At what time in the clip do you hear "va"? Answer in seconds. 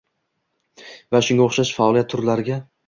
1.17-1.23